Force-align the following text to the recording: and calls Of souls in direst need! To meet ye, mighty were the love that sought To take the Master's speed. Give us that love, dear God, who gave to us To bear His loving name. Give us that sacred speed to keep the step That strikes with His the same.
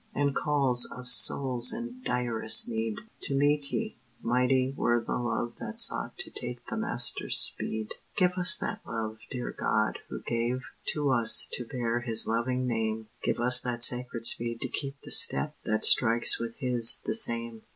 and 0.15 0.33
calls 0.33 0.85
Of 0.97 1.07
souls 1.07 1.71
in 1.71 2.01
direst 2.01 2.67
need! 2.67 3.01
To 3.25 3.35
meet 3.35 3.71
ye, 3.71 3.99
mighty 4.19 4.73
were 4.75 4.99
the 4.99 5.19
love 5.19 5.57
that 5.57 5.79
sought 5.79 6.17
To 6.17 6.31
take 6.31 6.65
the 6.65 6.75
Master's 6.75 7.37
speed. 7.37 7.89
Give 8.17 8.31
us 8.31 8.57
that 8.57 8.81
love, 8.87 9.19
dear 9.29 9.51
God, 9.55 9.99
who 10.09 10.23
gave 10.23 10.63
to 10.93 11.11
us 11.11 11.47
To 11.51 11.65
bear 11.65 11.99
His 12.01 12.25
loving 12.25 12.65
name. 12.65 13.09
Give 13.21 13.37
us 13.39 13.61
that 13.61 13.83
sacred 13.83 14.25
speed 14.25 14.59
to 14.61 14.69
keep 14.69 14.99
the 15.01 15.11
step 15.11 15.55
That 15.65 15.85
strikes 15.85 16.39
with 16.39 16.55
His 16.57 16.99
the 17.05 17.13
same. 17.13 17.61